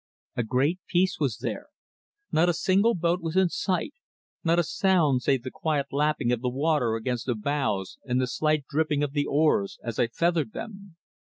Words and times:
A 0.35 0.41
great 0.41 0.79
peace 0.87 1.19
was 1.19 1.37
there. 1.37 1.67
Not 2.31 2.49
a 2.49 2.53
single 2.55 2.95
boat 2.95 3.21
was 3.21 3.35
in 3.35 3.49
sight, 3.49 3.93
not 4.43 4.57
a 4.57 4.63
sound 4.63 5.21
save 5.21 5.43
the 5.43 5.51
quiet 5.51 5.85
lapping 5.93 6.31
of 6.31 6.41
the 6.41 6.49
water 6.49 6.95
against 6.95 7.27
the 7.27 7.35
bows 7.35 7.99
and 8.03 8.19
the 8.19 8.25
slight 8.25 8.65
dripping 8.67 9.03
of 9.03 9.11
the 9.13 9.27
oars 9.27 9.77
as 9.83 9.99
I 9.99 10.07
feathered 10.07 10.53
them. 10.53 10.95